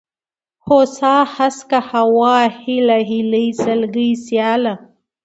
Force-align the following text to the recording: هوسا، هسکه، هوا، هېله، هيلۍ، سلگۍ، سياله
هوسا، 0.67 1.15
هسکه، 1.35 1.79
هوا، 1.91 2.35
هېله، 2.61 2.99
هيلۍ، 3.09 3.47
سلگۍ، 3.63 4.09
سياله 4.25 4.73